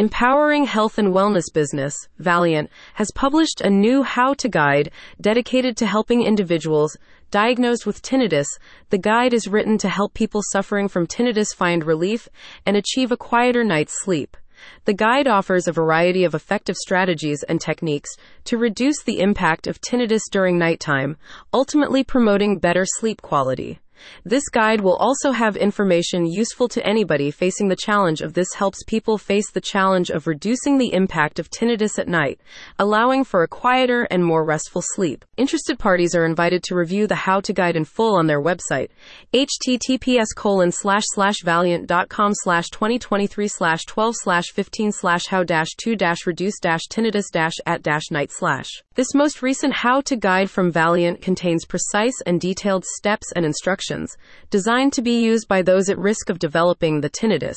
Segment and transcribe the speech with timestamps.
[0.00, 5.84] empowering health and wellness business, Valleant, has published a new how to guide dedicated to
[5.84, 6.96] helping individuals
[7.30, 8.46] diagnosed with tinnitus.
[8.88, 12.30] The guide is written to help people suffering from tinnitus find relief
[12.64, 14.38] and achieve a quieter night's sleep.
[14.86, 18.08] The guide offers a variety of effective strategies and techniques
[18.44, 21.18] to reduce the impact of tinnitus during nighttime,
[21.52, 23.80] ultimately promoting better sleep quality.
[24.24, 28.82] This guide will also have information useful to anybody facing the challenge of this helps
[28.84, 32.40] people face the challenge of reducing the impact of tinnitus at night,
[32.78, 35.24] allowing for a quieter and more restful sleep.
[35.36, 38.88] Interested parties are invited to review the how to guide in full on their website,
[39.34, 45.96] https colon slash slash valleant.com slash 2023 slash 12 slash 15 slash how dash 2
[45.96, 48.68] dash reduce dash tinnitus dash at dash night slash.
[48.94, 53.89] This most recent how to guide from Valleant contains precise and detailed steps and instructions
[54.50, 57.56] designed to be used by those at risk of developing the tinnitus,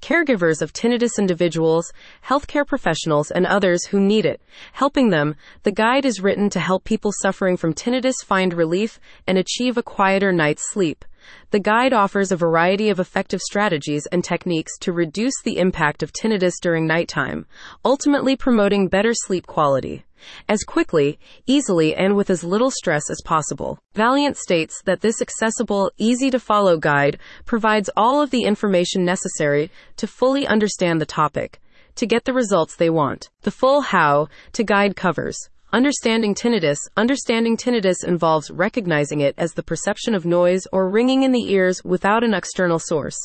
[0.00, 1.92] caregivers of tinnitus individuals,
[2.26, 4.40] healthcare professionals, and others who need it.
[4.72, 9.38] Helping them, the guide is written to help people suffering from tinnitus find relief and
[9.38, 11.04] achieve a quieter night's sleep.
[11.50, 16.12] The guide offers a variety of effective strategies and techniques to reduce the impact of
[16.12, 17.46] tinnitus during nighttime,
[17.84, 20.04] ultimately promoting better sleep quality
[20.48, 23.78] as quickly, easily, and with as little stress as possible.
[23.94, 29.70] Valleant states that this accessible, easy to follow guide provides all of the information necessary
[29.96, 31.60] to fully understand the topic
[31.96, 33.28] to get the results they want.
[33.42, 36.78] The full how to guide covers Understanding tinnitus.
[36.96, 41.80] Understanding tinnitus involves recognizing it as the perception of noise or ringing in the ears
[41.84, 43.16] without an external source.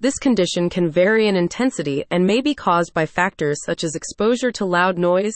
[0.00, 4.52] This condition can vary in intensity and may be caused by factors such as exposure
[4.52, 5.32] to loud noise,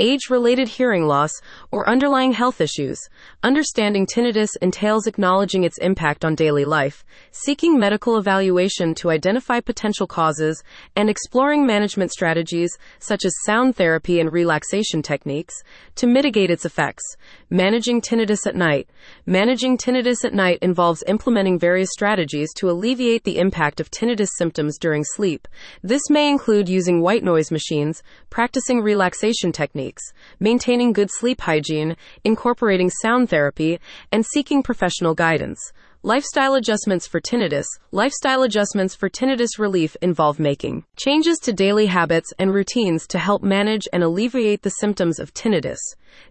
[0.00, 1.30] age related hearing loss,
[1.70, 2.98] or underlying health issues.
[3.42, 10.06] Understanding tinnitus entails acknowledging its impact on daily life, seeking medical evaluation to identify potential
[10.06, 10.62] causes,
[10.96, 15.54] and exploring management strategies such as sound therapy and relaxation techniques
[15.94, 17.04] to mitigate its effects.
[17.50, 18.88] Managing tinnitus at night.
[19.26, 24.78] Managing tinnitus at night involves implementing various strategies to alleviate the impact of tinnitus symptoms
[24.78, 25.46] during sleep.
[25.82, 29.89] This may include using white noise machines, practicing relaxation techniques,
[30.38, 33.78] maintaining good sleep hygiene, incorporating sound therapy,
[34.12, 35.72] and seeking professional guidance.
[36.02, 37.66] Lifestyle adjustments for tinnitus.
[37.92, 43.42] Lifestyle adjustments for tinnitus relief involve making changes to daily habits and routines to help
[43.42, 45.76] manage and alleviate the symptoms of tinnitus.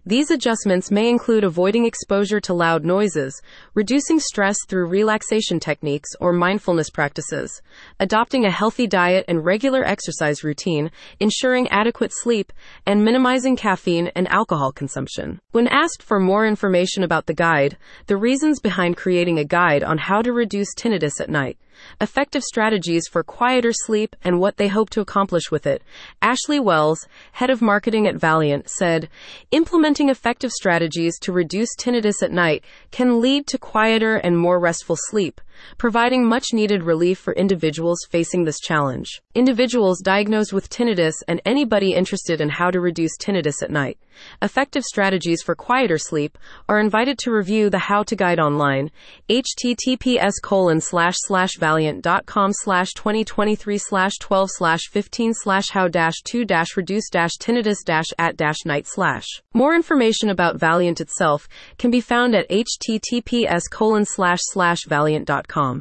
[0.04, 3.40] These adjustments may include avoiding exposure to loud noises,
[3.74, 7.62] reducing stress through relaxation techniques or mindfulness practices,
[7.98, 12.52] adopting a healthy diet and regular exercise routine, ensuring adequate sleep,
[12.86, 15.40] and minimizing caffeine and alcohol consumption.
[15.52, 17.76] When asked for more information about the guide,
[18.06, 21.58] the reasons behind creating a guide on how to reduce tinnitus at night,
[22.00, 25.82] effective strategies for quieter sleep, and what they hope to accomplish with it.
[26.22, 29.08] Ashley Wells, head of marketing at Valleant, said,
[29.50, 34.96] Implementing effective strategies to reduce tinnitus at night can lead to quieter and more restful
[34.96, 35.40] sleep,
[35.78, 39.22] providing much needed relief for individuals facing this challenge.
[39.34, 43.98] Individuals diagnosed with tinnitus and anybody interested in how to reduce tinnitus at night.
[44.42, 46.36] Effective strategies for quieter sleep
[46.68, 48.90] are invited to review the how to guide online,
[49.28, 56.44] https colon slash slash valleant.com slash 2023 slash 12 slash 15 slash how dash 2
[56.44, 59.26] dash reduce dash tinnitus dash at dash night slash.
[59.54, 65.78] More information about Valleant itself can be found at https colon slash slash valleant.com.